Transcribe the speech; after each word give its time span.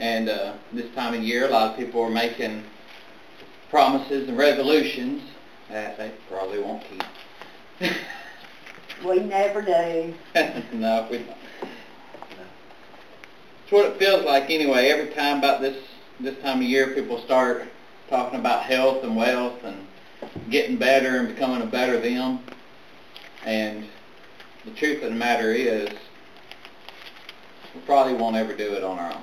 And 0.00 0.30
uh, 0.30 0.54
this 0.72 0.92
time 0.94 1.12
of 1.12 1.22
year, 1.22 1.46
a 1.46 1.50
lot 1.50 1.72
of 1.72 1.76
people 1.78 2.00
are 2.02 2.10
making 2.10 2.64
promises 3.68 4.28
and 4.30 4.38
resolutions 4.38 5.22
that 5.68 5.98
they 5.98 6.10
probably 6.26 6.58
won't 6.58 6.82
keep. 6.84 7.92
We 9.04 9.20
never 9.20 9.62
do. 9.62 10.14
no, 10.72 11.06
we 11.10 11.18
don't. 11.18 11.36
It's 13.62 13.72
what 13.72 13.86
it 13.86 13.98
feels 13.98 14.24
like 14.24 14.50
anyway. 14.50 14.88
Every 14.88 15.12
time 15.14 15.38
about 15.38 15.60
this 15.60 15.82
this 16.18 16.36
time 16.42 16.58
of 16.58 16.64
year, 16.64 16.94
people 16.94 17.22
start 17.24 17.64
talking 18.08 18.38
about 18.38 18.64
health 18.64 19.04
and 19.04 19.16
wealth 19.16 19.64
and 19.64 19.86
getting 20.50 20.76
better 20.76 21.18
and 21.18 21.28
becoming 21.28 21.62
a 21.62 21.66
better 21.66 21.98
them. 22.00 22.40
And 23.44 23.86
the 24.64 24.72
truth 24.72 25.02
of 25.02 25.10
the 25.10 25.16
matter 25.16 25.52
is, 25.52 25.88
we 27.74 27.80
probably 27.82 28.14
won't 28.14 28.36
ever 28.36 28.54
do 28.54 28.74
it 28.74 28.82
on 28.82 28.98
our 28.98 29.12
own. 29.12 29.22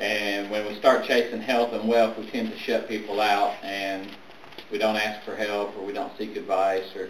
And 0.00 0.50
when 0.50 0.66
we 0.66 0.74
start 0.74 1.04
chasing 1.04 1.40
health 1.40 1.72
and 1.72 1.88
wealth, 1.88 2.18
we 2.18 2.26
tend 2.26 2.50
to 2.50 2.58
shut 2.58 2.88
people 2.88 3.20
out 3.20 3.54
and 3.62 4.10
we 4.70 4.78
don't 4.78 4.96
ask 4.96 5.24
for 5.24 5.36
help 5.36 5.76
or 5.76 5.84
we 5.84 5.92
don't 5.92 6.16
seek 6.18 6.36
advice 6.36 6.94
or 6.96 7.08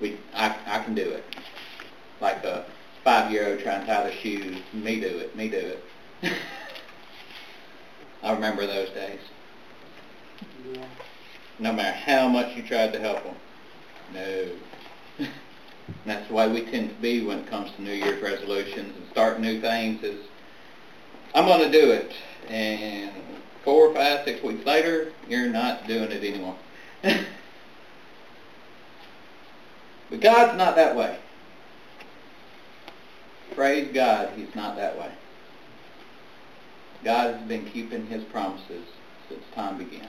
we 0.00 0.16
I, 0.34 0.56
I 0.66 0.84
can 0.84 0.94
do 0.94 1.08
it. 1.08 1.24
Like 2.20 2.44
a 2.44 2.66
five-year-old 3.04 3.60
trying 3.60 3.80
to 3.80 3.86
tie 3.86 4.04
their 4.04 4.12
shoes. 4.12 4.58
Me 4.72 5.00
do 5.00 5.18
it. 5.18 5.34
Me 5.34 5.48
do 5.48 5.56
it. 5.56 5.84
I 8.22 8.32
remember 8.32 8.66
those 8.66 8.90
days. 8.90 9.20
Yeah. 10.72 10.84
No 11.58 11.72
matter 11.72 11.96
how 11.96 12.28
much 12.28 12.56
you 12.56 12.62
tried 12.62 12.92
to 12.92 13.00
help 13.00 13.24
them. 13.24 13.34
No. 14.14 14.50
and 15.18 15.28
that's 16.06 16.28
the 16.28 16.34
way 16.34 16.50
we 16.50 16.70
tend 16.70 16.90
to 16.90 16.94
be 16.96 17.24
when 17.24 17.38
it 17.38 17.46
comes 17.48 17.70
to 17.72 17.82
New 17.82 17.92
Year's 17.92 18.22
resolutions 18.22 18.94
and 18.96 19.06
starting 19.10 19.42
new 19.42 19.60
things 19.60 20.02
is, 20.02 20.20
I'm 21.34 21.46
going 21.46 21.70
to 21.70 21.80
do 21.80 21.90
it. 21.90 22.12
And 22.48 23.12
four, 23.64 23.94
five, 23.94 24.24
six 24.24 24.42
weeks 24.42 24.66
later, 24.66 25.12
you're 25.28 25.48
not 25.48 25.86
doing 25.86 26.10
it 26.10 26.24
anymore. 26.24 26.56
but 27.02 27.20
God's 30.20 30.58
not 30.58 30.76
that 30.76 30.96
way. 30.96 31.18
Praise 33.54 33.92
God, 33.92 34.30
He's 34.36 34.54
not 34.54 34.76
that 34.76 34.98
way. 34.98 35.10
God 37.04 37.34
has 37.34 37.48
been 37.48 37.64
keeping 37.66 38.06
His 38.06 38.24
promises 38.24 38.86
since 39.28 39.42
time 39.54 39.78
began. 39.78 40.08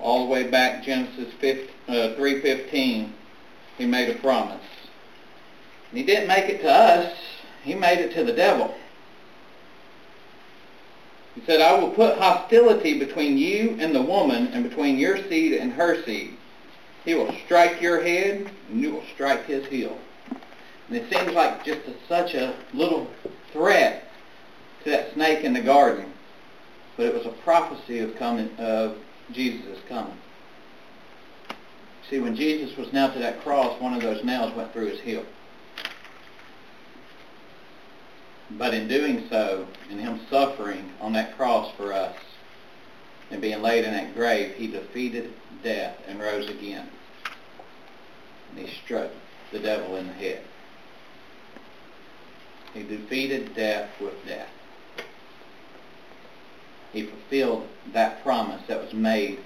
All 0.00 0.26
the 0.26 0.30
way 0.30 0.50
back 0.50 0.84
Genesis 0.84 1.32
5, 1.40 1.70
uh, 1.88 1.92
3.15, 2.18 3.10
He 3.78 3.86
made 3.86 4.14
a 4.14 4.18
promise. 4.20 4.60
And 5.94 6.00
He 6.00 6.04
didn't 6.04 6.26
make 6.26 6.46
it 6.46 6.60
to 6.62 6.68
us. 6.68 7.14
He 7.62 7.72
made 7.72 8.00
it 8.00 8.12
to 8.14 8.24
the 8.24 8.32
devil. 8.32 8.74
He 11.36 11.42
said, 11.46 11.60
I 11.60 11.78
will 11.78 11.90
put 11.90 12.18
hostility 12.18 12.98
between 12.98 13.38
you 13.38 13.76
and 13.78 13.94
the 13.94 14.02
woman 14.02 14.48
and 14.48 14.68
between 14.68 14.98
your 14.98 15.16
seed 15.28 15.52
and 15.52 15.72
her 15.74 16.02
seed. 16.02 16.32
He 17.04 17.14
will 17.14 17.32
strike 17.44 17.80
your 17.80 18.02
head 18.02 18.50
and 18.68 18.80
you 18.80 18.92
will 18.92 19.04
strike 19.14 19.46
his 19.46 19.66
heel. 19.66 19.96
And 20.88 20.96
it 20.96 21.08
seems 21.08 21.30
like 21.30 21.64
just 21.64 21.86
a, 21.86 21.94
such 22.08 22.34
a 22.34 22.56
little 22.72 23.06
threat 23.52 24.10
to 24.82 24.90
that 24.90 25.14
snake 25.14 25.44
in 25.44 25.52
the 25.52 25.60
garden. 25.60 26.12
But 26.96 27.06
it 27.06 27.14
was 27.14 27.26
a 27.26 27.42
prophecy 27.44 28.00
of 28.00 28.16
coming 28.16 28.50
of 28.58 28.96
Jesus' 29.30 29.78
coming. 29.88 30.18
See, 32.10 32.18
when 32.18 32.34
Jesus 32.34 32.76
was 32.76 32.92
nailed 32.92 33.12
to 33.12 33.20
that 33.20 33.42
cross, 33.42 33.80
one 33.80 33.94
of 33.94 34.02
those 34.02 34.24
nails 34.24 34.52
went 34.56 34.72
through 34.72 34.86
his 34.86 35.00
heel. 35.00 35.24
But 38.50 38.74
in 38.74 38.88
doing 38.88 39.26
so, 39.28 39.66
in 39.90 39.98
him 39.98 40.20
suffering 40.30 40.92
on 41.00 41.12
that 41.14 41.36
cross 41.36 41.72
for 41.76 41.92
us, 41.92 42.16
and 43.30 43.40
being 43.40 43.62
laid 43.62 43.84
in 43.84 43.92
that 43.92 44.14
grave, 44.14 44.54
he 44.56 44.66
defeated 44.66 45.32
death 45.62 45.96
and 46.06 46.20
rose 46.20 46.48
again. 46.48 46.88
And 48.50 48.66
he 48.66 48.74
struck 48.84 49.10
the 49.50 49.58
devil 49.58 49.96
in 49.96 50.06
the 50.06 50.12
head. 50.12 50.42
He 52.74 52.82
defeated 52.82 53.54
death 53.54 53.90
with 54.00 54.14
death. 54.26 54.48
He 56.92 57.06
fulfilled 57.06 57.66
that 57.92 58.22
promise 58.22 58.62
that 58.68 58.82
was 58.82 58.92
made 58.92 59.38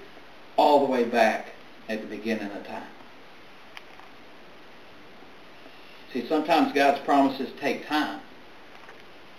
all 0.57 0.85
the 0.85 0.91
way 0.91 1.03
back 1.03 1.53
at 1.87 2.01
the 2.01 2.07
beginning 2.07 2.51
of 2.51 2.67
time. 2.67 2.83
See, 6.13 6.27
sometimes 6.27 6.73
God's 6.73 6.99
promises 7.05 7.49
take 7.59 7.87
time. 7.87 8.21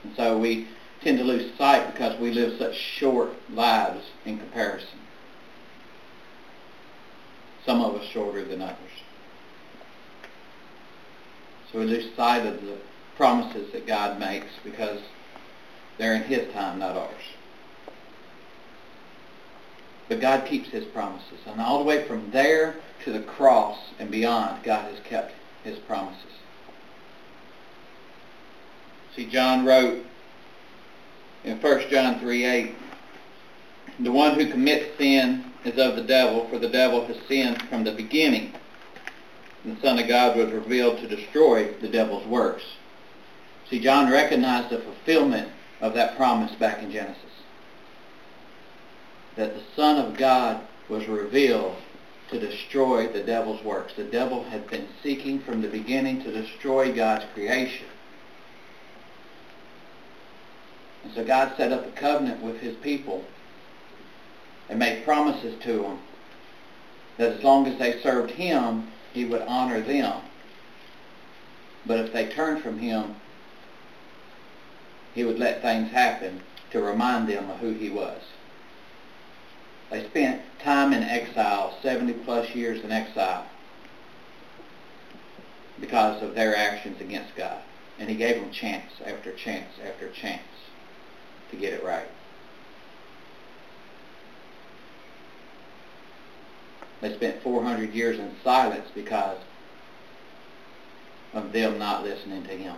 And 0.05 0.15
so 0.17 0.39
we 0.39 0.69
tend 1.03 1.19
to 1.19 1.25
lose 1.25 1.57
sight 1.57 1.93
because 1.93 2.19
we 2.21 2.33
live 2.33 2.59
such 2.59 2.75
short 2.75 3.31
lives 3.51 4.05
in 4.25 4.39
comparison. 4.39 4.99
Some 7.65 7.83
of 7.83 7.95
us 7.95 8.07
shorter 8.07 8.45
than 8.45 8.63
others. 8.63 8.77
So 11.73 11.79
we 11.79 11.87
lose 11.87 12.15
sight 12.17 12.47
of 12.47 12.61
the 12.63 12.79
promises 13.17 13.73
that 13.73 13.87
God 13.87 14.19
makes 14.19 14.49
because 14.65 15.01
they're 15.99 16.15
in 16.15 16.23
His 16.23 16.53
time, 16.53 16.79
not 16.79 16.97
ours. 16.97 17.23
But 20.09 20.21
God 20.21 20.47
keeps 20.47 20.71
His 20.71 20.85
promises. 20.87 21.39
And 21.47 21.61
all 21.61 21.79
the 21.79 21.85
way 21.85 22.07
from 22.09 22.31
there 22.31 22.77
to 23.05 23.13
the 23.13 23.21
cross 23.21 23.79
and 23.99 24.11
beyond, 24.11 24.65
God 24.65 24.91
has 24.91 25.01
kept 25.05 25.33
His 25.63 25.79
promises. 25.79 26.25
See, 29.17 29.27
John 29.27 29.65
wrote 29.65 30.05
in 31.45 31.61
1 31.61 31.91
John 31.91 32.21
3, 32.21 32.45
8, 32.45 32.75
The 34.01 34.13
one 34.13 34.39
who 34.39 34.51
commits 34.51 34.97
sin 34.99 35.45
is 35.65 35.79
of 35.79 35.97
the 35.97 36.03
devil, 36.03 36.49
for 36.49 36.59
the 36.59 36.69
devil 36.69 37.07
has 37.07 37.17
sinned 37.29 37.63
from 37.63 37.85
the 37.85 37.93
beginning. 37.93 38.53
And 39.65 39.77
the 39.77 39.81
Son 39.81 39.99
of 39.99 40.09
God 40.09 40.37
was 40.37 40.53
revealed 40.53 40.99
to 40.99 41.09
destroy 41.09 41.73
the 41.81 41.89
devil's 41.89 42.27
works. 42.27 42.63
See, 43.69 43.81
John 43.81 44.11
recognized 44.11 44.71
the 44.71 44.79
fulfillment 44.79 45.51
of 45.81 45.95
that 45.95 46.17
promise 46.17 46.53
back 46.53 46.83
in 46.83 46.91
Genesis. 46.91 47.25
That 49.37 49.55
the 49.55 49.63
Son 49.77 49.99
of 49.99 50.17
God 50.17 50.61
was 50.89 51.07
revealed 51.07 51.77
to 52.31 52.39
destroy 52.39 53.09
the 53.09 53.23
devil's 53.23 53.63
works. 53.65 53.95
The 53.95 54.05
devil 54.05 54.45
had 54.45 54.69
been 54.71 54.89
seeking 55.03 55.41
from 55.41 55.63
the 55.63 55.69
beginning 55.69 56.23
to 56.23 56.33
destroy 56.33 56.93
God's 56.93 57.25
creation. 57.35 57.87
And 61.03 61.13
so 61.15 61.25
God 61.25 61.55
set 61.57 61.73
up 61.73 61.87
a 61.87 61.91
covenant 61.93 62.43
with 62.43 62.61
his 62.61 62.77
people 62.77 63.25
and 64.69 64.79
made 64.79 65.05
promises 65.05 65.61
to 65.63 65.83
them 65.83 65.99
that 67.17 67.33
as 67.33 67.43
long 67.43 67.67
as 67.67 67.79
they 67.79 68.01
served 68.01 68.31
him, 68.33 68.89
he 69.13 69.25
would 69.25 69.43
honor 69.43 69.81
them. 69.81 70.23
But 71.87 72.01
if 72.01 72.13
they 72.13 72.29
turned 72.29 72.63
from 72.63 72.79
him, 72.79 73.17
he 75.15 75.25
would 75.25 75.39
let 75.39 75.63
things 75.63 75.91
happen 75.91 76.43
to 76.71 76.81
remind 76.81 77.29
them 77.29 77.51
of 77.51 77.59
who 77.59 77.73
he 77.73 77.91
was. 77.91 78.23
They 79.91 80.05
spent 80.05 80.43
time 80.61 80.93
in 80.93 81.03
exile, 81.03 81.77
70 81.83 82.13
plus 82.25 82.55
years 82.55 82.85
in 82.85 82.93
exile, 82.93 83.45
because 85.81 86.23
of 86.23 86.35
their 86.35 86.57
actions 86.57 87.01
against 87.01 87.35
God. 87.35 87.61
And 87.99 88.09
he 88.09 88.15
gave 88.15 88.37
them 88.37 88.53
chance 88.53 88.93
after 89.05 89.33
chance 89.33 89.73
after 89.85 90.09
chance 90.09 90.43
to 91.51 91.57
get 91.57 91.73
it 91.73 91.85
right. 91.85 92.07
They 97.01 97.15
spent 97.15 97.43
400 97.43 97.93
years 97.95 98.19
in 98.19 98.31
silence 98.45 98.89
because 98.95 99.39
of 101.33 101.53
them 101.53 101.79
not 101.79 102.05
listening 102.05 102.43
to 102.45 102.57
him. 102.57 102.77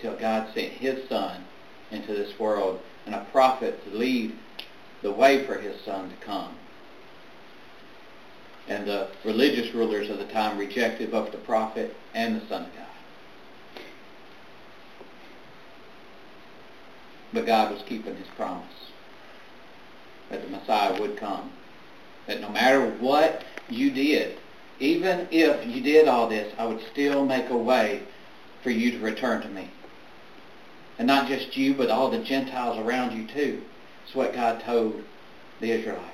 Till 0.00 0.16
God 0.16 0.52
sent 0.54 0.72
his 0.72 1.08
son 1.08 1.44
into 1.90 2.12
this 2.12 2.38
world 2.38 2.80
and 3.06 3.14
a 3.14 3.26
prophet 3.30 3.82
to 3.84 3.96
lead 3.96 4.32
the 5.02 5.12
way 5.12 5.46
for 5.46 5.54
his 5.54 5.80
son 5.82 6.10
to 6.10 6.16
come. 6.16 6.54
And 8.66 8.86
the 8.86 9.08
religious 9.24 9.74
rulers 9.74 10.08
of 10.10 10.18
the 10.18 10.26
time 10.26 10.58
rejected 10.58 11.10
both 11.10 11.30
the 11.30 11.38
prophet 11.38 11.94
and 12.14 12.40
the 12.40 12.46
son 12.48 12.62
of 12.62 12.74
God. 12.74 12.93
But 17.34 17.46
God 17.46 17.72
was 17.72 17.82
keeping 17.88 18.14
his 18.14 18.28
promise 18.36 18.72
that 20.30 20.42
the 20.42 20.48
Messiah 20.48 21.00
would 21.00 21.18
come. 21.18 21.50
That 22.28 22.40
no 22.40 22.48
matter 22.48 22.88
what 23.00 23.44
you 23.68 23.90
did, 23.90 24.38
even 24.78 25.26
if 25.32 25.66
you 25.66 25.82
did 25.82 26.06
all 26.06 26.28
this, 26.28 26.54
I 26.56 26.64
would 26.64 26.80
still 26.92 27.26
make 27.26 27.50
a 27.50 27.56
way 27.56 28.02
for 28.62 28.70
you 28.70 28.92
to 28.92 28.98
return 29.00 29.42
to 29.42 29.48
me. 29.48 29.68
And 30.98 31.08
not 31.08 31.28
just 31.28 31.56
you, 31.56 31.74
but 31.74 31.90
all 31.90 32.08
the 32.10 32.22
Gentiles 32.22 32.78
around 32.78 33.16
you 33.16 33.26
too. 33.26 33.62
It's 34.06 34.14
what 34.14 34.32
God 34.32 34.62
told 34.64 35.02
the 35.60 35.72
Israelites. 35.72 36.10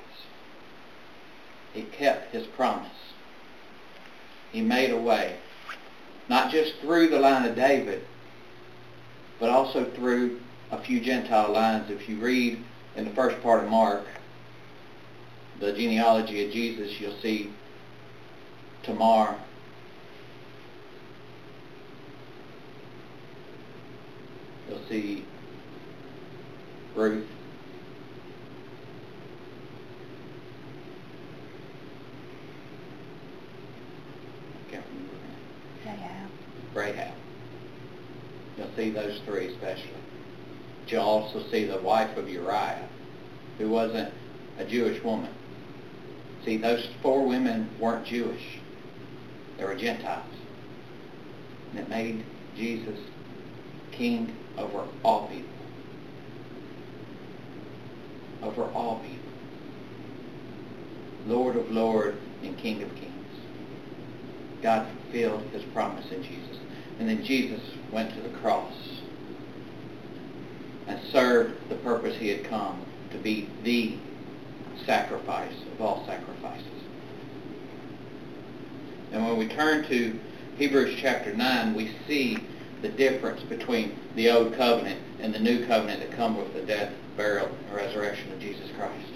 he 1.74 1.82
kept 1.82 2.34
his 2.34 2.46
promise. 2.48 2.88
He 4.52 4.62
made 4.62 4.90
a 4.90 5.00
way, 5.00 5.36
not 6.28 6.50
just 6.50 6.74
through 6.80 7.08
the 7.08 7.20
line 7.20 7.44
of 7.46 7.54
David, 7.54 8.04
but 9.38 9.50
also 9.50 9.84
through 9.94 10.40
a 10.70 10.78
few 10.78 11.00
Gentile 11.00 11.52
lines. 11.52 11.90
If 11.90 12.08
you 12.08 12.18
read 12.18 12.62
in 12.96 13.04
the 13.04 13.10
first 13.10 13.40
part 13.42 13.64
of 13.64 13.70
Mark, 13.70 14.04
the 15.58 15.72
genealogy 15.72 16.46
of 16.46 16.52
Jesus, 16.52 17.00
you'll 17.00 17.18
see 17.20 17.50
Tamar. 18.82 19.36
You'll 24.68 24.80
see 24.88 25.24
Ruth. 26.94 27.26
Can't 34.70 34.84
remember 34.86 35.14
her. 35.84 36.78
Rahab. 36.80 37.14
You'll 38.56 38.70
see 38.76 38.90
those 38.90 39.20
three 39.26 39.48
especially. 39.48 39.90
You'll 40.90 41.02
also 41.02 41.42
see 41.50 41.64
the 41.64 41.78
wife 41.78 42.16
of 42.16 42.28
Uriah, 42.28 42.88
who 43.58 43.68
wasn't 43.68 44.12
a 44.58 44.64
Jewish 44.64 45.02
woman. 45.04 45.30
See, 46.44 46.56
those 46.56 46.88
four 47.02 47.26
women 47.26 47.68
weren't 47.78 48.06
Jewish. 48.06 48.58
They 49.56 49.64
were 49.64 49.76
Gentiles. 49.76 50.34
And 51.70 51.80
it 51.80 51.88
made 51.88 52.24
Jesus 52.56 52.98
king 53.92 54.36
over 54.58 54.84
all 55.04 55.28
people. 55.28 55.46
Over 58.42 58.64
all 58.64 59.00
people. 59.00 59.30
Lord 61.26 61.56
of 61.56 61.70
lords 61.70 62.18
and 62.42 62.56
King 62.56 62.82
of 62.82 62.94
kings. 62.96 63.12
God 64.62 64.88
fulfilled 65.12 65.42
his 65.52 65.62
promise 65.64 66.10
in 66.10 66.22
Jesus. 66.22 66.56
And 66.98 67.08
then 67.08 67.24
Jesus 67.24 67.60
went 67.92 68.14
to 68.14 68.20
the 68.22 68.36
cross 68.38 68.72
and 70.90 71.00
served 71.10 71.68
the 71.68 71.76
purpose 71.76 72.16
he 72.16 72.28
had 72.28 72.44
come 72.44 72.84
to 73.12 73.18
be 73.18 73.48
the 73.62 73.96
sacrifice 74.84 75.54
of 75.72 75.80
all 75.80 76.04
sacrifices. 76.06 76.66
And 79.12 79.24
when 79.24 79.36
we 79.36 79.48
turn 79.48 79.84
to 79.88 80.18
Hebrews 80.56 80.96
chapter 81.00 81.32
9, 81.32 81.74
we 81.74 81.92
see 82.06 82.38
the 82.82 82.88
difference 82.88 83.42
between 83.42 83.96
the 84.16 84.30
old 84.30 84.54
covenant 84.54 85.00
and 85.20 85.34
the 85.34 85.38
new 85.38 85.66
covenant 85.66 86.00
that 86.00 86.12
come 86.12 86.36
with 86.36 86.52
the 86.54 86.62
death, 86.62 86.92
burial, 87.16 87.48
and 87.68 87.76
resurrection 87.76 88.32
of 88.32 88.40
Jesus 88.40 88.68
Christ. 88.76 89.12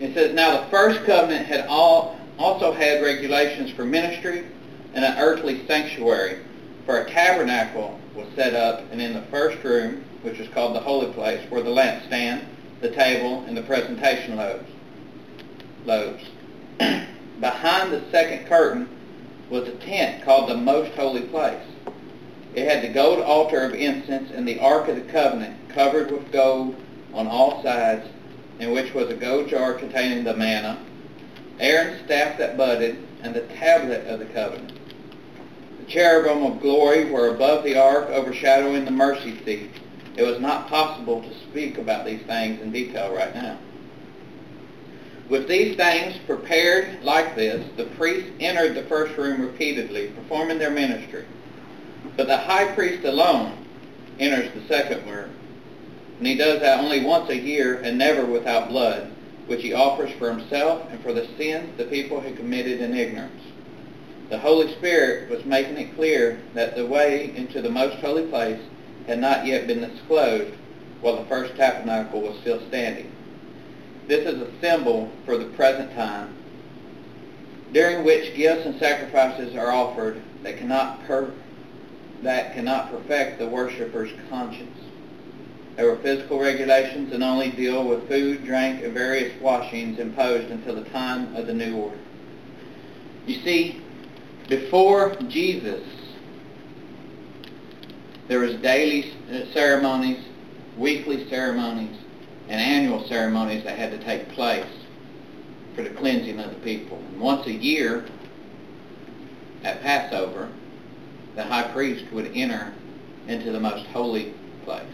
It 0.00 0.14
says, 0.14 0.34
Now 0.34 0.62
the 0.62 0.70
first 0.70 1.04
covenant 1.04 1.46
had 1.46 1.66
all, 1.66 2.18
also 2.38 2.72
had 2.72 3.02
regulations 3.02 3.70
for 3.70 3.84
ministry 3.84 4.46
and 4.94 5.04
an 5.04 5.18
earthly 5.18 5.66
sanctuary, 5.66 6.40
for 6.86 6.98
a 6.98 7.10
tabernacle 7.10 7.98
was 8.14 8.28
set 8.36 8.54
up, 8.54 8.80
and 8.92 9.02
in 9.02 9.12
the 9.12 9.22
first 9.22 9.62
room, 9.64 10.04
which 10.22 10.38
was 10.38 10.48
called 10.48 10.74
the 10.74 10.80
holy 10.80 11.12
place, 11.12 11.50
were 11.50 11.60
the 11.60 11.68
lampstand, 11.68 12.44
the 12.80 12.90
table, 12.90 13.44
and 13.46 13.56
the 13.56 13.62
presentation 13.62 14.36
loaves. 14.36 14.70
loaves. 15.84 16.24
Behind 17.40 17.92
the 17.92 18.08
second 18.10 18.46
curtain 18.46 18.88
was 19.50 19.68
a 19.68 19.74
tent 19.76 20.24
called 20.24 20.48
the 20.48 20.56
most 20.56 20.92
holy 20.92 21.22
place. 21.22 21.62
It 22.54 22.68
had 22.68 22.82
the 22.82 22.94
gold 22.94 23.20
altar 23.20 23.60
of 23.60 23.74
incense 23.74 24.30
and 24.30 24.46
the 24.46 24.60
ark 24.60 24.88
of 24.88 24.96
the 24.96 25.12
covenant 25.12 25.68
covered 25.68 26.10
with 26.10 26.32
gold 26.32 26.76
on 27.12 27.26
all 27.26 27.62
sides, 27.62 28.08
in 28.60 28.70
which 28.70 28.94
was 28.94 29.10
a 29.10 29.14
gold 29.14 29.48
jar 29.48 29.74
containing 29.74 30.24
the 30.24 30.34
manna, 30.34 30.78
Aaron's 31.58 32.04
staff 32.04 32.38
that 32.38 32.56
budded, 32.56 32.96
and 33.22 33.34
the 33.34 33.42
tablet 33.42 34.06
of 34.06 34.20
the 34.20 34.26
covenant. 34.26 34.75
Cherubim 35.88 36.42
of 36.42 36.60
glory 36.60 37.10
were 37.10 37.28
above 37.28 37.62
the 37.62 37.78
ark, 37.78 38.08
overshadowing 38.10 38.84
the 38.84 38.90
mercy 38.90 39.38
seat. 39.44 39.70
It 40.16 40.22
was 40.22 40.40
not 40.40 40.68
possible 40.68 41.22
to 41.22 41.34
speak 41.48 41.78
about 41.78 42.04
these 42.04 42.22
things 42.22 42.60
in 42.60 42.72
detail 42.72 43.14
right 43.14 43.34
now. 43.34 43.58
With 45.28 45.48
these 45.48 45.76
things 45.76 46.16
prepared 46.26 47.02
like 47.02 47.36
this, 47.36 47.64
the 47.76 47.84
priests 47.96 48.30
entered 48.40 48.74
the 48.74 48.84
first 48.84 49.16
room 49.16 49.40
repeatedly, 49.40 50.08
performing 50.08 50.58
their 50.58 50.70
ministry. 50.70 51.24
But 52.16 52.26
the 52.26 52.36
high 52.36 52.72
priest 52.74 53.04
alone 53.04 53.56
enters 54.18 54.52
the 54.54 54.66
second 54.68 55.08
room, 55.10 55.30
and 56.18 56.26
he 56.26 56.36
does 56.36 56.60
that 56.60 56.80
only 56.80 57.04
once 57.04 57.28
a 57.28 57.36
year 57.36 57.80
and 57.82 57.98
never 57.98 58.24
without 58.24 58.68
blood, 58.68 59.10
which 59.46 59.62
he 59.62 59.72
offers 59.72 60.10
for 60.12 60.30
himself 60.30 60.88
and 60.90 61.00
for 61.02 61.12
the 61.12 61.26
sins 61.36 61.76
the 61.76 61.84
people 61.84 62.20
had 62.20 62.36
committed 62.36 62.80
in 62.80 62.94
ignorance. 62.94 63.42
The 64.28 64.38
Holy 64.38 64.72
Spirit 64.74 65.30
was 65.30 65.44
making 65.44 65.76
it 65.76 65.94
clear 65.94 66.40
that 66.54 66.74
the 66.74 66.86
way 66.86 67.34
into 67.36 67.62
the 67.62 67.70
most 67.70 67.96
holy 67.98 68.26
place 68.26 68.60
had 69.06 69.20
not 69.20 69.46
yet 69.46 69.68
been 69.68 69.80
disclosed 69.80 70.52
while 71.00 71.16
the 71.16 71.28
first 71.28 71.54
tabernacle 71.54 72.22
was 72.22 72.36
still 72.40 72.60
standing. 72.66 73.12
This 74.08 74.26
is 74.26 74.40
a 74.40 74.60
symbol 74.60 75.10
for 75.24 75.36
the 75.36 75.44
present 75.44 75.94
time, 75.94 76.34
during 77.72 78.04
which 78.04 78.34
gifts 78.34 78.66
and 78.66 78.78
sacrifices 78.80 79.54
are 79.54 79.70
offered 79.70 80.20
that 80.42 80.58
cannot 80.58 81.04
per- 81.06 81.32
that 82.22 82.54
cannot 82.54 82.90
perfect 82.90 83.38
the 83.38 83.46
worshipper's 83.46 84.10
conscience. 84.28 84.78
There 85.76 85.86
were 85.86 85.98
physical 85.98 86.40
regulations 86.40 87.12
and 87.12 87.22
only 87.22 87.50
deal 87.50 87.86
with 87.86 88.08
food, 88.08 88.44
drink, 88.44 88.82
and 88.82 88.94
various 88.94 89.38
washings 89.40 89.98
imposed 89.98 90.50
until 90.50 90.74
the 90.74 90.88
time 90.90 91.36
of 91.36 91.46
the 91.46 91.52
new 91.52 91.76
order. 91.76 91.98
You 93.26 93.40
see, 93.42 93.82
before 94.48 95.16
Jesus, 95.28 95.82
there 98.28 98.38
was 98.40 98.56
daily 98.56 99.12
uh, 99.30 99.52
ceremonies, 99.52 100.24
weekly 100.76 101.28
ceremonies, 101.28 101.96
and 102.48 102.60
annual 102.60 103.06
ceremonies 103.06 103.64
that 103.64 103.78
had 103.78 103.90
to 103.90 103.98
take 104.04 104.28
place 104.30 104.66
for 105.74 105.82
the 105.82 105.90
cleansing 105.90 106.38
of 106.38 106.50
the 106.50 106.60
people. 106.60 106.98
And 106.98 107.20
once 107.20 107.46
a 107.46 107.52
year, 107.52 108.04
at 109.62 109.82
Passover, 109.82 110.48
the 111.34 111.42
high 111.42 111.70
priest 111.72 112.10
would 112.12 112.30
enter 112.34 112.72
into 113.26 113.52
the 113.52 113.60
most 113.60 113.86
holy 113.86 114.32
place, 114.64 114.84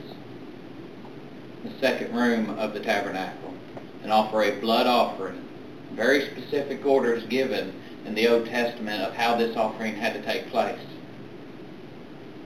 the 1.63 1.71
second 1.79 2.15
room 2.15 2.51
of 2.59 2.73
the 2.73 2.81
tabernacle, 2.81 3.55
and 4.03 4.11
offer 4.11 4.43
a 4.43 4.61
blood 4.61 4.87
offering. 4.87 5.47
Very 5.93 6.31
specific 6.31 6.85
orders 6.87 7.25
given 7.27 7.82
in 8.05 8.15
the 8.15 8.29
Old 8.29 8.47
Testament 8.47 9.03
of 9.03 9.15
how 9.15 9.37
this 9.37 9.57
offering 9.57 9.95
had 9.95 10.15
to 10.15 10.23
take 10.23 10.49
place. 10.51 10.81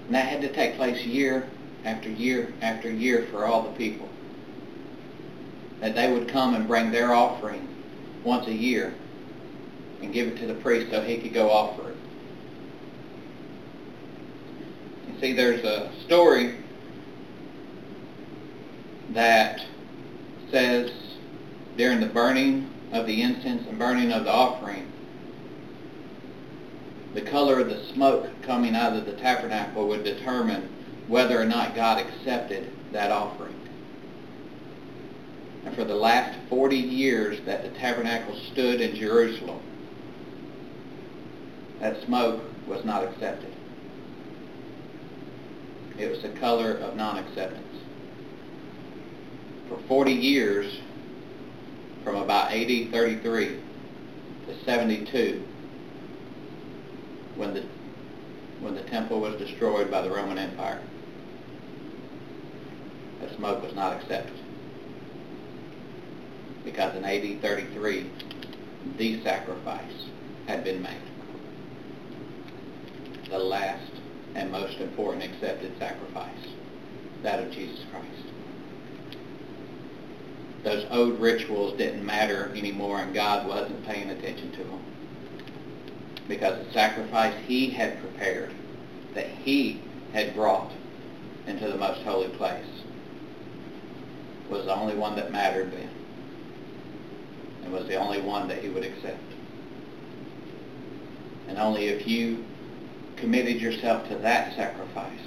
And 0.07 0.15
that 0.15 0.29
had 0.29 0.41
to 0.43 0.53
take 0.53 0.77
place 0.77 1.05
year 1.05 1.49
after 1.85 2.09
year 2.09 2.53
after 2.61 2.91
year 2.91 3.27
for 3.31 3.45
all 3.45 3.63
the 3.63 3.77
people. 3.77 4.09
That 5.81 5.95
they 5.95 6.13
would 6.13 6.29
come 6.29 6.55
and 6.55 6.67
bring 6.67 6.91
their 6.91 7.13
offering 7.13 7.69
once 8.25 8.47
a 8.47 8.53
year 8.53 8.95
and 10.03 10.13
give 10.13 10.29
it 10.29 10.39
to 10.39 10.47
the 10.47 10.55
priest 10.55 10.91
so 10.91 11.01
he 11.01 11.19
could 11.19 11.33
go 11.33 11.51
offer 11.51 11.91
it. 11.91 11.97
You 15.09 15.21
see, 15.21 15.33
there's 15.33 15.65
a 15.65 15.91
story 16.05 16.57
that 19.11 19.65
says 20.51 20.93
during 21.77 22.01
the 22.01 22.07
burning 22.07 22.71
of 22.93 23.07
the 23.07 23.23
incense 23.23 23.67
and 23.69 23.79
burning 23.79 24.13
of 24.13 24.25
the 24.25 24.31
offering, 24.31 24.91
the 27.17 27.23
color 27.23 27.59
of 27.61 27.71
the 27.71 27.83
smoke 27.95 28.29
coming 28.43 28.77
out 28.77 28.93
of 28.93 29.07
the 29.07 29.15
tabernacle 29.15 29.89
would 29.89 30.05
determine 30.05 30.69
whether 31.09 31.41
or 31.41 31.47
not 31.47 31.75
God 31.75 31.99
accepted 31.99 32.71
that 32.93 33.11
offering. 33.11 33.55
And 35.65 35.75
for 35.75 35.85
the 35.85 35.95
last 35.95 36.39
40 36.51 36.77
years 36.77 37.41
that 37.47 37.63
the 37.63 37.71
tabernacle 37.79 38.39
stood 38.53 38.83
in 38.83 38.95
Jerusalem, 38.95 39.61
that 41.81 42.03
smoke 42.05 42.43
was 42.67 42.85
not 42.85 43.03
accepted. 43.03 43.53
It 45.99 46.11
was 46.11 46.21
the 46.21 46.29
color 46.39 46.73
of 46.73 46.97
non-acceptance. 46.97 47.79
For 49.71 49.79
40 49.89 50.13
years, 50.13 50.81
from 52.05 52.17
about 52.17 52.53
AD 52.53 52.91
33 52.91 53.59
to 54.49 54.65
72, 54.67 55.43
when 57.37 57.55
the 57.55 57.65
when 58.61 58.75
the 58.75 58.83
temple 58.83 59.21
was 59.21 59.37
destroyed 59.37 59.91
by 59.91 60.01
the 60.01 60.11
Roman 60.11 60.39
Empire. 60.39 60.81
That 63.21 63.35
smoke 63.37 63.63
was 63.63 63.75
not 63.75 64.01
accepted. 64.01 64.39
Because 66.65 66.97
in 66.97 67.05
AD 67.05 67.43
33, 67.43 68.11
the 68.97 69.23
sacrifice 69.23 70.07
had 70.47 70.65
been 70.65 70.83
made. 70.83 70.97
The 73.29 73.39
last 73.39 73.93
and 74.35 74.51
most 74.51 74.79
important 74.79 75.25
accepted 75.25 75.79
sacrifice, 75.79 76.47
that 77.23 77.43
of 77.43 77.53
Jesus 77.53 77.85
Christ. 77.91 78.27
those 80.67 80.85
old 80.91 81.21
rituals 81.21 81.79
didn't 81.79 82.05
matter 82.05 82.51
anymore 82.57 82.99
and 82.99 83.15
God 83.15 83.47
wasn't 83.47 83.87
paying 83.87 84.11
attention 84.11 84.51
to 84.51 84.65
them. 84.65 84.96
Because 86.29 86.65
the 86.65 86.73
sacrifice 86.73 87.35
he 87.47 87.71
had 87.71 88.01
prepared, 88.01 88.53
that 89.15 89.27
he 89.29 89.81
had 90.13 90.35
brought 90.35 90.73
into 91.47 91.69
the 91.69 91.77
most 91.77 92.03
holy 92.03 92.29
place, 92.29 92.65
was 94.51 94.65
the 94.65 94.75
only 94.75 94.95
one 94.95 95.17
that 95.17 95.33
mattered 95.33 95.73
then. 95.73 95.91
And 97.65 97.73
was 97.73 97.87
the 97.87 97.97
only 97.97 98.21
one 98.21 98.49
that 98.49 98.63
he 98.63 98.69
would 98.69 98.85
accept. 98.85 99.21
And 101.49 101.59
only 101.59 101.87
if 101.87 102.07
you 102.07 102.45
committed 103.17 103.61
yourself 103.61 104.09
to 104.09 104.17
that 104.17 104.55
sacrifice 104.57 105.21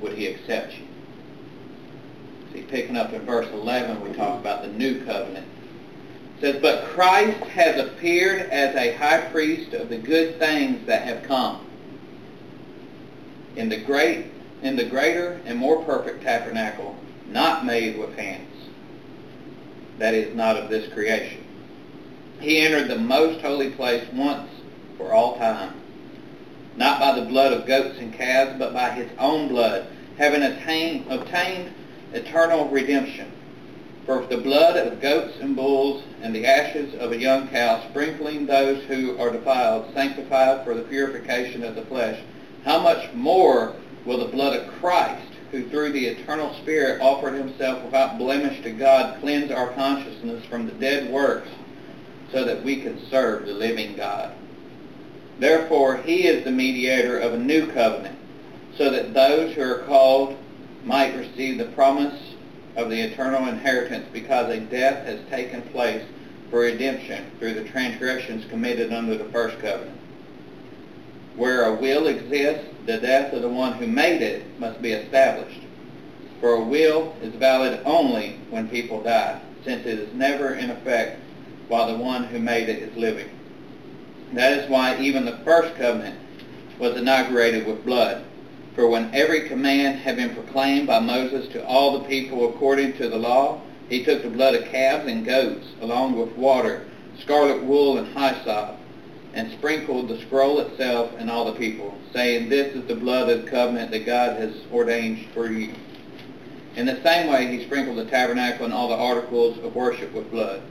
would 0.00 0.12
he 0.14 0.26
accept 0.26 0.74
you. 0.74 0.86
See, 2.52 2.62
picking 2.62 2.96
up 2.96 3.12
in 3.12 3.22
verse 3.22 3.48
11, 3.52 4.00
we 4.02 4.12
talk 4.16 4.40
about 4.40 4.62
the 4.62 4.68
new 4.68 5.04
covenant. 5.04 5.46
Says, 6.40 6.60
But 6.60 6.86
Christ 6.86 7.38
has 7.50 7.78
appeared 7.78 8.42
as 8.50 8.74
a 8.74 8.96
high 8.96 9.20
priest 9.30 9.74
of 9.74 9.88
the 9.88 9.98
good 9.98 10.38
things 10.38 10.86
that 10.86 11.02
have 11.02 11.22
come. 11.24 11.66
In 13.56 13.68
the 13.68 13.76
great, 13.76 14.26
in 14.62 14.76
the 14.76 14.84
greater 14.84 15.40
and 15.44 15.58
more 15.58 15.82
perfect 15.84 16.22
tabernacle, 16.22 16.96
not 17.28 17.66
made 17.66 17.98
with 17.98 18.16
hands. 18.16 18.48
That 19.98 20.14
is 20.14 20.34
not 20.34 20.56
of 20.56 20.70
this 20.70 20.90
creation. 20.92 21.44
He 22.40 22.60
entered 22.60 22.88
the 22.88 22.98
most 22.98 23.42
holy 23.42 23.70
place 23.70 24.06
once 24.14 24.50
for 24.96 25.12
all 25.12 25.36
time, 25.36 25.74
not 26.76 26.98
by 26.98 27.20
the 27.20 27.26
blood 27.26 27.52
of 27.52 27.66
goats 27.66 27.98
and 27.98 28.14
calves, 28.14 28.58
but 28.58 28.72
by 28.72 28.90
his 28.90 29.10
own 29.18 29.48
blood, 29.48 29.86
having 30.16 30.42
attained, 30.42 31.10
obtained 31.10 31.74
eternal 32.14 32.68
redemption. 32.68 33.30
For 34.06 34.24
the 34.26 34.38
blood 34.38 34.76
of 34.76 35.00
goats 35.00 35.34
and 35.40 35.54
bulls 35.54 36.02
and 36.22 36.34
the 36.34 36.46
ashes 36.46 36.94
of 36.94 37.12
a 37.12 37.18
young 37.18 37.48
cow, 37.48 37.86
sprinkling 37.90 38.46
those 38.46 38.82
who 38.84 39.18
are 39.18 39.30
defiled, 39.30 39.92
sanctified 39.94 40.64
for 40.64 40.74
the 40.74 40.82
purification 40.82 41.62
of 41.62 41.74
the 41.74 41.84
flesh, 41.84 42.20
how 42.64 42.80
much 42.80 43.12
more 43.12 43.74
will 44.04 44.18
the 44.18 44.32
blood 44.32 44.58
of 44.58 44.72
Christ, 44.80 45.30
who 45.50 45.68
through 45.68 45.92
the 45.92 46.06
eternal 46.06 46.54
Spirit 46.54 47.00
offered 47.00 47.34
himself 47.34 47.84
without 47.84 48.18
blemish 48.18 48.62
to 48.62 48.70
God, 48.70 49.20
cleanse 49.20 49.50
our 49.50 49.68
consciousness 49.74 50.44
from 50.46 50.66
the 50.66 50.72
dead 50.72 51.10
works, 51.10 51.48
so 52.32 52.44
that 52.44 52.64
we 52.64 52.80
can 52.80 52.98
serve 53.10 53.46
the 53.46 53.52
living 53.52 53.96
God. 53.96 54.32
Therefore, 55.38 55.96
he 55.98 56.26
is 56.26 56.44
the 56.44 56.52
mediator 56.52 57.18
of 57.18 57.34
a 57.34 57.38
new 57.38 57.66
covenant, 57.72 58.18
so 58.76 58.90
that 58.90 59.14
those 59.14 59.54
who 59.54 59.62
are 59.62 59.84
called 59.84 60.36
might 60.84 61.16
receive 61.16 61.58
the 61.58 61.66
promise 61.66 62.29
of 62.76 62.90
the 62.90 63.00
eternal 63.00 63.46
inheritance 63.46 64.06
because 64.12 64.48
a 64.48 64.60
death 64.60 65.06
has 65.06 65.20
taken 65.28 65.62
place 65.62 66.04
for 66.50 66.60
redemption 66.60 67.24
through 67.38 67.54
the 67.54 67.64
transgressions 67.64 68.44
committed 68.50 68.92
under 68.92 69.16
the 69.16 69.30
first 69.30 69.58
covenant. 69.58 69.98
Where 71.36 71.64
a 71.64 71.74
will 71.74 72.06
exists, 72.06 72.66
the 72.86 72.98
death 72.98 73.32
of 73.32 73.42
the 73.42 73.48
one 73.48 73.74
who 73.74 73.86
made 73.86 74.22
it 74.22 74.58
must 74.58 74.82
be 74.82 74.92
established. 74.92 75.60
For 76.40 76.54
a 76.54 76.64
will 76.64 77.14
is 77.22 77.34
valid 77.34 77.80
only 77.84 78.38
when 78.50 78.68
people 78.68 79.02
die, 79.02 79.40
since 79.64 79.86
it 79.86 79.98
is 79.98 80.14
never 80.14 80.54
in 80.54 80.70
effect 80.70 81.20
while 81.68 81.86
the 81.86 82.02
one 82.02 82.24
who 82.24 82.38
made 82.38 82.68
it 82.68 82.82
is 82.82 82.96
living. 82.96 83.28
That 84.32 84.58
is 84.58 84.68
why 84.70 84.98
even 84.98 85.24
the 85.24 85.38
first 85.44 85.74
covenant 85.76 86.18
was 86.78 86.96
inaugurated 86.96 87.66
with 87.66 87.84
blood. 87.84 88.24
For 88.74 88.88
when 88.88 89.12
every 89.12 89.48
command 89.48 89.98
had 89.98 90.16
been 90.16 90.34
proclaimed 90.34 90.86
by 90.86 91.00
Moses 91.00 91.48
to 91.48 91.66
all 91.66 91.98
the 91.98 92.08
people 92.08 92.48
according 92.48 92.94
to 92.94 93.08
the 93.08 93.18
law, 93.18 93.60
he 93.88 94.04
took 94.04 94.22
the 94.22 94.30
blood 94.30 94.54
of 94.54 94.66
calves 94.66 95.10
and 95.10 95.24
goats, 95.24 95.66
along 95.80 96.16
with 96.16 96.36
water, 96.36 96.84
scarlet 97.20 97.64
wool, 97.64 97.98
and 97.98 98.06
hyssop, 98.06 98.76
and 99.34 99.50
sprinkled 99.52 100.08
the 100.08 100.20
scroll 100.20 100.60
itself 100.60 101.10
and 101.18 101.28
all 101.28 101.44
the 101.44 101.58
people, 101.58 101.98
saying, 102.12 102.48
This 102.48 102.74
is 102.74 102.86
the 102.86 102.94
blood 102.94 103.28
of 103.28 103.44
the 103.44 103.50
covenant 103.50 103.90
that 103.90 104.06
God 104.06 104.36
has 104.36 104.54
ordained 104.72 105.26
for 105.34 105.50
you. 105.50 105.74
In 106.76 106.86
the 106.86 107.02
same 107.02 107.28
way 107.28 107.48
he 107.48 107.64
sprinkled 107.64 107.98
the 107.98 108.04
tabernacle 108.04 108.64
and 108.64 108.72
all 108.72 108.88
the 108.88 108.94
articles 108.94 109.58
of 109.58 109.74
worship 109.74 110.12
with 110.12 110.30
blood. 110.30 110.62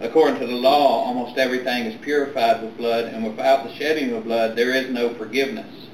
According 0.00 0.40
to 0.40 0.46
the 0.46 0.52
law, 0.52 1.04
almost 1.04 1.38
everything 1.38 1.84
is 1.84 2.00
purified 2.00 2.62
with 2.62 2.78
blood, 2.78 3.04
and 3.04 3.22
without 3.22 3.64
the 3.64 3.74
shedding 3.74 4.12
of 4.14 4.24
blood 4.24 4.56
there 4.56 4.74
is 4.74 4.90
no 4.90 5.14
forgiveness. 5.14 5.88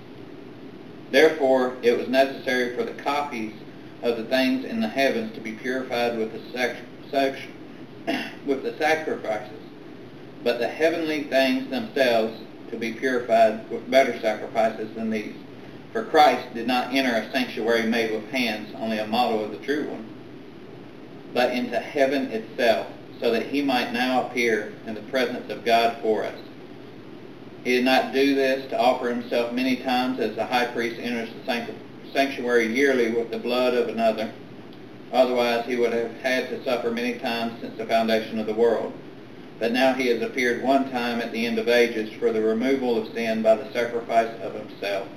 Therefore, 1.11 1.77
it 1.83 1.97
was 1.97 2.09
necessary 2.09 2.77
for 2.77 2.85
the 2.85 3.03
copies 3.03 3.55
of 4.03 4.17
the 4.17 4.25
things 4.25 4.65
in 4.65 4.81
the 4.81 4.89
heavens 4.89 5.35
to 5.35 5.41
be 5.41 5.53
purified 5.53 6.19
with 6.19 6.33
the, 6.33 6.41
sac- 6.53 6.77
sac- 7.11 7.39
with 8.47 8.63
the 8.63 8.77
sacrifices, 8.77 9.61
but 10.45 10.59
the 10.59 10.69
heavenly 10.69 11.25
things 11.25 11.71
themselves 11.71 12.39
to 12.71 12.77
be 12.77 12.93
purified 12.93 13.69
with 13.71 13.91
better 13.91 14.19
sacrifices 14.21 14.95
than 14.95 15.11
these. 15.11 15.35
For 15.93 16.05
Christ 16.05 16.53
did 16.55 16.67
not 16.67 16.93
enter 16.93 17.15
a 17.15 17.31
sanctuary 17.33 17.85
made 17.85 18.13
with 18.13 18.31
hands, 18.31 18.75
only 18.79 18.99
a 18.99 19.07
model 19.07 19.43
of 19.43 19.51
the 19.51 19.59
true 19.59 19.89
one, 19.89 20.07
but 21.33 21.53
into 21.53 21.79
heaven 21.79 22.27
itself, 22.27 22.89
so 23.21 23.31
that 23.33 23.47
he 23.47 23.63
might 23.63 23.93
now 23.93 24.27
appear 24.27 24.73
in 24.87 24.95
the 24.95 25.01
presence 25.03 25.51
of 25.51 25.65
God 25.65 25.97
for 26.03 26.25
us. 26.25 26.39
He 27.65 27.73
did 27.73 27.85
not 27.85 28.13
do 28.13 28.35
this 28.35 28.69
to 28.71 28.79
offer 28.79 29.09
himself 29.09 29.53
many 29.53 29.77
times 29.77 30.21
as 30.21 30.37
the 30.37 30.47
high 30.47 30.67
priest 30.67 31.01
enters 31.01 31.29
the 31.33 31.67
sanctuary 32.13 32.67
yearly 32.67 33.11
with 33.11 33.31
the 33.31 33.39
blood 33.39 33.75
of 33.75 33.89
another. 33.89 34.33
Otherwise 35.13 35.67
he 35.67 35.77
would 35.77 35.93
have 35.93 36.13
had 36.21 36.49
to 36.49 36.65
suffer 36.65 36.91
many 36.91 37.19
times 37.19 37.61
since 37.61 37.77
the 37.77 37.87
foundation 37.87 38.39
of 38.39 38.47
the 38.47 38.55
world. 38.55 38.93
But 39.59 39.73
now 39.73 39.93
he 39.93 40.07
has 40.09 40.23
appeared 40.23 40.63
one 40.63 40.91
time 40.91 41.21
at 41.21 41.33
the 41.33 41.45
end 41.45 41.59
of 41.59 41.69
ages 41.69 42.13
for 42.13 42.33
the 42.33 42.41
removal 42.41 42.97
of 42.97 43.13
sin 43.13 43.43
by 43.43 43.57
the 43.57 43.73
sacrifice 43.73 44.33
of 44.41 44.55
himself. 44.55 45.09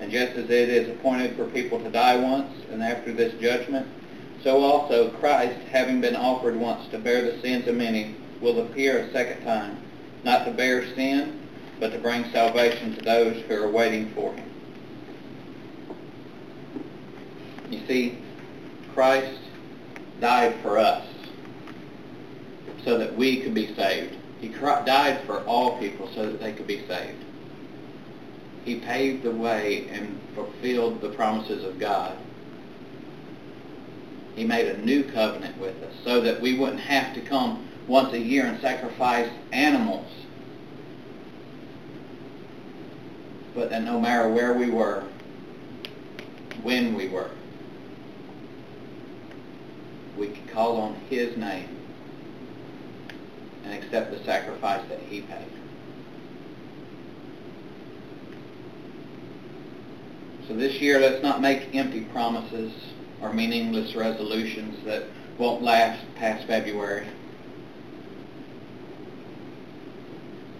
And 0.00 0.10
just 0.10 0.32
as 0.32 0.50
it 0.50 0.68
is 0.68 0.88
appointed 0.88 1.36
for 1.36 1.44
people 1.46 1.78
to 1.78 1.90
die 1.90 2.16
once, 2.16 2.52
and 2.72 2.82
after 2.82 3.12
this 3.12 3.34
judgment, 3.40 3.86
so 4.42 4.62
also 4.62 5.10
Christ, 5.10 5.58
having 5.70 6.00
been 6.00 6.16
offered 6.16 6.56
once 6.56 6.88
to 6.88 6.98
bear 6.98 7.22
the 7.22 7.40
sins 7.42 7.68
of 7.68 7.76
many, 7.76 8.16
will 8.40 8.60
appear 8.60 8.98
a 8.98 9.12
second 9.12 9.44
time, 9.44 9.76
not 10.24 10.46
to 10.46 10.50
bear 10.50 10.84
sin, 10.94 11.38
but 11.80 11.92
to 11.92 11.98
bring 11.98 12.30
salvation 12.30 12.94
to 12.94 13.00
those 13.00 13.42
who 13.44 13.54
are 13.54 13.70
waiting 13.70 14.10
for 14.10 14.34
him. 14.34 14.50
You 17.70 17.80
see, 17.86 18.18
Christ 18.92 19.40
died 20.20 20.54
for 20.60 20.78
us 20.78 21.06
so 22.84 22.98
that 22.98 23.16
we 23.16 23.40
could 23.40 23.54
be 23.54 23.74
saved. 23.74 24.16
He 24.40 24.48
died 24.48 25.22
for 25.26 25.42
all 25.44 25.78
people 25.78 26.10
so 26.14 26.26
that 26.26 26.40
they 26.40 26.52
could 26.52 26.66
be 26.66 26.86
saved. 26.86 27.24
He 28.64 28.80
paved 28.80 29.22
the 29.22 29.30
way 29.30 29.88
and 29.88 30.20
fulfilled 30.34 31.00
the 31.00 31.10
promises 31.10 31.64
of 31.64 31.78
God. 31.78 32.16
He 34.34 34.44
made 34.44 34.68
a 34.68 34.78
new 34.78 35.04
covenant 35.04 35.58
with 35.58 35.82
us 35.82 35.94
so 36.04 36.20
that 36.20 36.40
we 36.40 36.58
wouldn't 36.58 36.80
have 36.80 37.14
to 37.14 37.20
come 37.20 37.68
once 37.88 38.12
a 38.12 38.18
year 38.18 38.46
and 38.46 38.60
sacrifice 38.60 39.30
animals. 39.52 40.10
But 43.60 43.68
that 43.68 43.82
no 43.82 44.00
matter 44.00 44.26
where 44.26 44.54
we 44.54 44.70
were, 44.70 45.04
when 46.62 46.94
we 46.94 47.08
were, 47.08 47.30
we 50.16 50.28
could 50.28 50.48
call 50.48 50.78
on 50.80 50.94
his 51.10 51.36
name 51.36 51.68
and 53.62 53.74
accept 53.74 54.12
the 54.12 54.24
sacrifice 54.24 54.80
that 54.88 55.00
he 55.00 55.20
paid. 55.20 55.44
So 60.48 60.56
this 60.56 60.80
year, 60.80 60.98
let's 60.98 61.22
not 61.22 61.42
make 61.42 61.74
empty 61.74 62.04
promises 62.14 62.72
or 63.20 63.30
meaningless 63.30 63.94
resolutions 63.94 64.82
that 64.86 65.04
won't 65.36 65.60
last 65.60 66.02
past 66.14 66.46
February. 66.46 67.06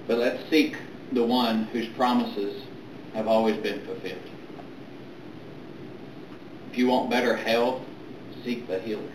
But 0.07 0.19
let's 0.19 0.51
seek 0.51 0.77
the 1.13 1.25
one 1.25 1.65
whose 1.65 1.89
promises 1.97 2.65
have 3.15 3.27
always 3.27 3.57
been 3.57 3.85
fulfilled. 3.85 4.19
If 6.71 6.79
you 6.79 6.87
want 6.87 7.11
better 7.11 7.37
health, 7.37 7.83
seek 8.45 8.69
the 8.69 8.79
healer. 8.79 9.13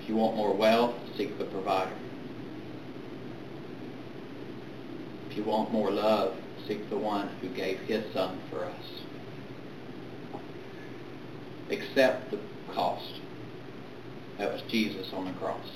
If 0.00 0.08
you 0.08 0.16
want 0.16 0.36
more 0.36 0.52
wealth, 0.52 0.94
seek 1.16 1.38
the 1.38 1.44
provider. 1.44 1.92
If 5.30 5.36
you 5.36 5.44
want 5.44 5.72
more 5.72 5.90
love, 5.90 6.36
seek 6.66 6.90
the 6.90 6.98
one 6.98 7.28
who 7.40 7.48
gave 7.48 7.78
his 7.80 8.04
son 8.12 8.40
for 8.50 8.64
us. 8.64 9.02
Accept 11.70 12.32
the 12.32 12.38
cost. 12.74 13.20
That 14.38 14.52
was 14.52 14.62
Jesus 14.62 15.12
on 15.12 15.26
the 15.26 15.32
cross. 15.32 15.68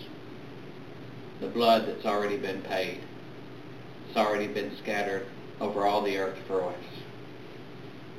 The 1.40 1.48
blood 1.48 1.86
that's 1.86 2.04
already 2.04 2.36
been 2.36 2.62
paid. 2.62 3.00
It's 4.08 4.16
already 4.16 4.48
been 4.48 4.76
scattered 4.76 5.26
over 5.60 5.86
all 5.86 6.02
the 6.02 6.18
earth 6.18 6.38
for 6.46 6.64
us. 6.64 6.74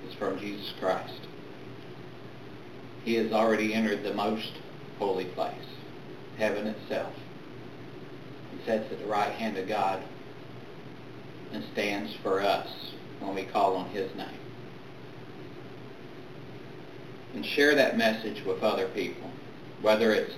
It's 0.06 0.16
from 0.16 0.40
Jesus 0.40 0.74
Christ. 0.80 1.22
He 3.04 3.16
has 3.16 3.32
already 3.32 3.74
entered 3.74 4.04
the 4.04 4.14
most 4.14 4.54
holy 5.00 5.26
place. 5.26 5.54
heaven 6.38 6.68
itself 6.68 7.14
and 8.52 8.62
sits 8.64 8.92
at 8.92 9.00
the 9.00 9.08
right 9.08 9.32
hand 9.32 9.58
of 9.58 9.68
God 9.68 10.04
and 11.52 11.64
stands 11.74 12.14
for 12.22 12.42
us 12.42 12.92
when 13.20 13.34
we 13.34 13.44
call 13.44 13.76
on 13.76 13.90
his 13.90 14.14
name. 14.16 14.28
And 17.34 17.44
share 17.44 17.74
that 17.76 17.98
message 17.98 18.44
with 18.46 18.62
other 18.62 18.88
people, 18.90 19.32
whether 19.82 20.14
it's 20.14 20.34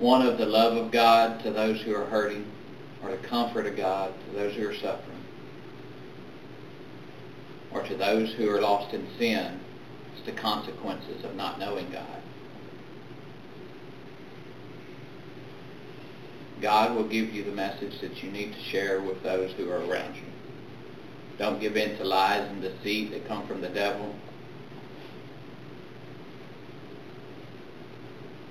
one 0.00 0.26
of 0.26 0.38
the 0.38 0.46
love 0.46 0.76
of 0.76 0.90
God 0.90 1.42
to 1.44 1.52
those 1.52 1.80
who 1.80 1.94
are 1.94 2.06
hurting 2.06 2.44
or 3.04 3.12
the 3.12 3.28
comfort 3.28 3.66
of 3.66 3.76
God 3.76 4.12
to 4.26 4.36
those 4.36 4.54
who 4.56 4.68
are 4.68 4.74
suffering 4.74 5.21
or 7.74 7.82
to 7.82 7.96
those 7.96 8.32
who 8.34 8.48
are 8.50 8.60
lost 8.60 8.94
in 8.94 9.06
sin, 9.18 9.60
it's 10.16 10.26
the 10.26 10.32
consequences 10.32 11.24
of 11.24 11.34
not 11.34 11.58
knowing 11.58 11.90
God. 11.90 12.22
God 16.60 16.94
will 16.94 17.08
give 17.08 17.34
you 17.34 17.42
the 17.42 17.50
message 17.50 18.00
that 18.00 18.22
you 18.22 18.30
need 18.30 18.52
to 18.52 18.60
share 18.60 19.02
with 19.02 19.22
those 19.22 19.50
who 19.52 19.68
are 19.70 19.84
around 19.84 20.14
you. 20.14 20.22
Don't 21.38 21.60
give 21.60 21.76
in 21.76 21.96
to 21.98 22.04
lies 22.04 22.48
and 22.48 22.62
deceit 22.62 23.10
that 23.10 23.26
come 23.26 23.46
from 23.48 23.60
the 23.60 23.68
devil. 23.68 24.14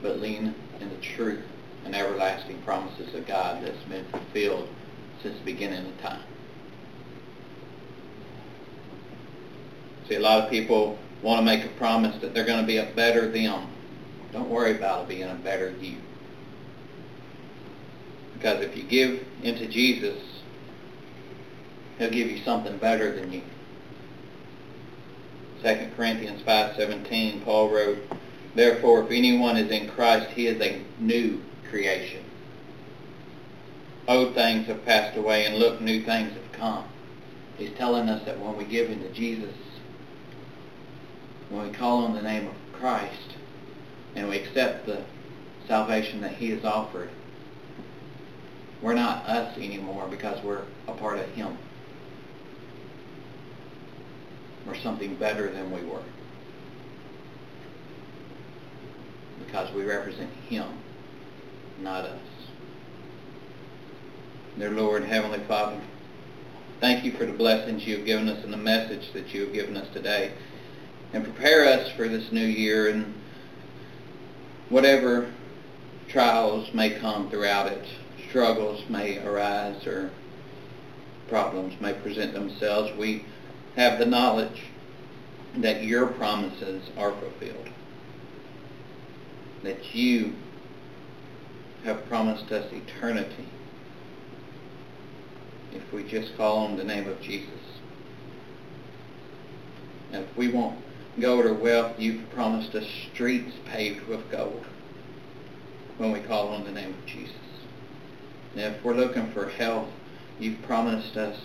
But 0.01 0.19
lean 0.19 0.53
in 0.81 0.89
the 0.89 0.97
truth 0.97 1.45
and 1.85 1.95
everlasting 1.95 2.61
promises 2.63 3.13
of 3.15 3.25
God 3.27 3.63
that's 3.63 3.83
been 3.83 4.05
fulfilled 4.11 4.67
since 5.21 5.37
the 5.37 5.45
beginning 5.45 5.85
of 5.85 6.01
time. 6.01 6.23
See, 10.11 10.17
a 10.17 10.19
lot 10.19 10.43
of 10.43 10.49
people 10.49 10.99
want 11.23 11.39
to 11.39 11.45
make 11.45 11.63
a 11.63 11.69
promise 11.77 12.19
that 12.19 12.33
they're 12.33 12.45
going 12.45 12.59
to 12.59 12.67
be 12.67 12.75
a 12.75 12.91
better 12.97 13.31
them. 13.31 13.69
Don't 14.33 14.49
worry 14.49 14.75
about 14.75 15.07
being 15.07 15.23
a 15.23 15.35
better 15.35 15.73
you. 15.79 15.95
Because 18.33 18.61
if 18.61 18.75
you 18.75 18.83
give 18.83 19.25
into 19.41 19.67
Jesus, 19.67 20.21
he'll 21.97 22.09
give 22.09 22.29
you 22.29 22.43
something 22.43 22.77
better 22.77 23.15
than 23.15 23.31
you. 23.31 23.41
2 25.63 25.91
Corinthians 25.95 26.41
5.17, 26.41 27.45
Paul 27.45 27.69
wrote, 27.69 27.99
Therefore, 28.53 29.05
if 29.05 29.11
anyone 29.11 29.55
is 29.55 29.71
in 29.71 29.89
Christ, 29.91 30.31
he 30.31 30.47
is 30.47 30.59
a 30.59 30.83
new 30.99 31.41
creation. 31.69 32.25
Old 34.09 34.35
things 34.35 34.67
have 34.67 34.83
passed 34.83 35.15
away, 35.15 35.45
and 35.45 35.55
look, 35.55 35.79
new 35.79 36.03
things 36.03 36.33
have 36.33 36.51
come. 36.51 36.83
He's 37.57 37.71
telling 37.77 38.09
us 38.09 38.25
that 38.25 38.41
when 38.41 38.57
we 38.57 38.65
give 38.65 38.89
into 38.89 39.07
Jesus, 39.13 39.53
when 41.51 41.67
we 41.67 41.73
call 41.73 42.05
on 42.05 42.13
the 42.13 42.21
name 42.21 42.47
of 42.47 42.55
Christ, 42.73 43.35
and 44.15 44.29
we 44.29 44.39
accept 44.39 44.85
the 44.85 45.03
salvation 45.67 46.21
that 46.21 46.33
he 46.33 46.49
has 46.51 46.63
offered, 46.63 47.09
we're 48.81 48.93
not 48.93 49.25
us 49.25 49.57
anymore 49.57 50.07
because 50.09 50.43
we're 50.43 50.63
a 50.87 50.93
part 50.93 51.19
of 51.19 51.27
him. 51.29 51.57
We're 54.65 54.79
something 54.81 55.15
better 55.15 55.51
than 55.51 55.71
we 55.71 55.83
were. 55.83 56.03
Because 59.45 59.73
we 59.73 59.83
represent 59.83 60.31
him, 60.47 60.67
not 61.81 62.05
us. 62.05 62.19
Dear 64.57 64.71
Lord, 64.71 65.03
Heavenly 65.03 65.43
Father, 65.47 65.81
thank 66.79 67.03
you 67.03 67.11
for 67.13 67.25
the 67.25 67.33
blessings 67.33 67.85
you 67.85 67.97
have 67.97 68.05
given 68.05 68.29
us 68.29 68.43
and 68.43 68.53
the 68.53 68.57
message 68.57 69.11
that 69.13 69.33
you 69.33 69.45
have 69.45 69.53
given 69.53 69.75
us 69.77 69.87
today. 69.93 70.33
And 71.13 71.23
prepare 71.23 71.65
us 71.65 71.91
for 71.91 72.07
this 72.07 72.31
new 72.31 72.45
year 72.45 72.89
and 72.89 73.13
whatever 74.69 75.31
trials 76.07 76.73
may 76.73 76.89
come 76.89 77.29
throughout 77.29 77.67
it, 77.67 77.85
struggles 78.29 78.83
may 78.89 79.19
arise 79.25 79.85
or 79.85 80.11
problems 81.27 81.79
may 81.79 81.93
present 81.93 82.33
themselves, 82.33 82.91
we 82.97 83.25
have 83.75 83.99
the 83.99 84.05
knowledge 84.05 84.63
that 85.57 85.83
your 85.83 86.07
promises 86.07 86.89
are 86.97 87.11
fulfilled. 87.11 87.69
That 89.63 89.95
you 89.95 90.33
have 91.83 92.05
promised 92.07 92.51
us 92.51 92.71
eternity 92.71 93.47
if 95.73 95.93
we 95.93 96.03
just 96.03 96.35
call 96.35 96.65
on 96.65 96.77
the 96.77 96.83
name 96.83 97.07
of 97.07 97.21
Jesus. 97.21 97.49
And 100.11 100.25
if 100.25 100.37
we 100.37 100.49
want 100.49 100.77
gold 101.19 101.45
or 101.45 101.53
wealth, 101.53 101.99
you've 101.99 102.29
promised 102.31 102.73
us 102.75 102.85
streets 103.13 103.53
paved 103.65 104.07
with 104.07 104.29
gold 104.31 104.65
when 105.97 106.11
we 106.11 106.19
call 106.19 106.49
on 106.49 106.63
the 106.63 106.71
name 106.71 106.93
of 106.93 107.05
Jesus. 107.05 107.35
And 108.55 108.75
if 108.75 108.83
we're 108.83 108.95
looking 108.95 109.31
for 109.31 109.49
health, 109.49 109.89
you've 110.39 110.61
promised 110.63 111.17
us 111.17 111.37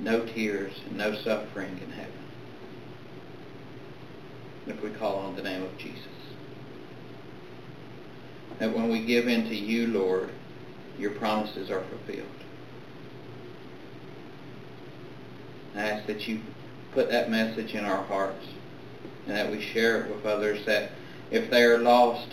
no 0.00 0.24
tears 0.24 0.72
and 0.86 0.96
no 0.96 1.14
suffering 1.14 1.78
in 1.82 1.90
heaven 1.90 2.12
if 4.66 4.82
we 4.82 4.90
call 4.90 5.16
on 5.16 5.36
the 5.36 5.42
name 5.42 5.62
of 5.62 5.76
Jesus. 5.78 6.04
That 8.58 8.74
when 8.74 8.90
we 8.90 9.04
give 9.04 9.28
in 9.28 9.44
to 9.48 9.54
you, 9.54 9.86
Lord, 9.86 10.30
your 10.98 11.12
promises 11.12 11.70
are 11.70 11.82
fulfilled. 11.84 12.26
I 15.74 15.82
ask 15.82 16.06
that 16.06 16.26
you 16.26 16.40
put 16.92 17.10
that 17.10 17.30
message 17.30 17.74
in 17.74 17.84
our 17.84 18.02
hearts 18.04 18.44
and 19.28 19.36
that 19.36 19.50
we 19.50 19.60
share 19.60 20.02
it 20.02 20.14
with 20.14 20.24
others 20.24 20.64
that 20.64 20.90
if 21.30 21.50
they 21.50 21.62
are 21.62 21.78
lost 21.78 22.32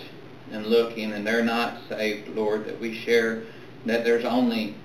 and 0.51 0.65
looking 0.65 1.11
and 1.11 1.27
they're 1.27 1.43
not 1.43 1.77
saved, 1.89 2.29
Lord, 2.29 2.65
that 2.67 2.79
we 2.79 2.95
share 2.95 3.43
that 3.85 4.05
there's 4.05 4.23
only 4.23 4.75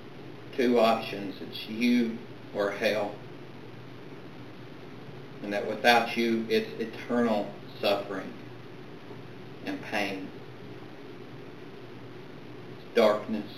two 0.57 0.81
options. 0.81 1.37
It's 1.41 1.69
you 1.69 2.19
or 2.53 2.73
hell. 2.73 3.15
And 5.45 5.53
that 5.53 5.69
without 5.69 6.17
you, 6.17 6.45
it's 6.49 6.69
eternal 6.81 7.49
suffering 7.81 8.33
and 9.65 9.81
pain. 9.81 10.29
It's 12.77 12.97
darkness. 12.97 13.53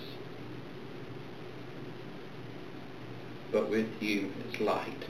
But 3.51 3.69
with 3.69 3.89
you 3.99 4.31
it's 4.47 4.59
light 4.59 5.05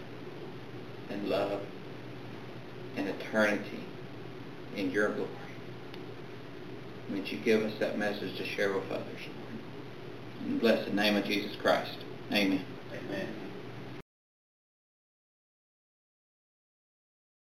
and 1.10 1.28
love 1.28 1.62
and 2.96 3.08
eternity 3.08 3.84
in 4.76 4.92
your 4.92 5.10
glory. 5.10 5.30
Would 7.12 7.32
you 7.32 7.38
give 7.40 7.64
us 7.64 7.74
that 7.80 7.98
message 7.98 8.38
to 8.38 8.46
share 8.46 8.74
with 8.74 8.90
others? 8.92 9.04
In 10.46 10.60
the 10.60 10.92
name 10.94 11.16
of 11.16 11.26
Jesus 11.26 11.56
Christ. 11.56 11.98
Amen. 12.32 12.66
Amen. 12.92 13.43